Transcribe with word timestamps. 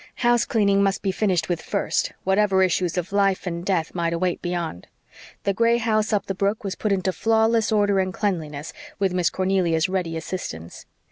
House 0.25 0.45
cleaning 0.45 0.81
must 0.81 1.03
be 1.03 1.11
finished 1.11 1.47
with 1.47 1.61
first, 1.61 2.11
whatever 2.23 2.63
issues 2.63 2.97
of 2.97 3.11
life 3.13 3.45
and 3.45 3.63
death 3.63 3.93
might 3.93 4.13
await 4.13 4.41
beyond. 4.41 4.87
The 5.43 5.53
gray 5.53 5.77
house 5.77 6.11
up 6.11 6.25
the 6.25 6.33
brook 6.33 6.63
was 6.63 6.73
put 6.73 6.91
into 6.91 7.13
flawless 7.13 7.71
order 7.71 7.99
and 7.99 8.11
cleanliness, 8.11 8.73
with 8.97 9.13
Miss 9.13 9.29
Cornelia's 9.29 9.89
ready 9.89 10.17
assistance. 10.17 10.87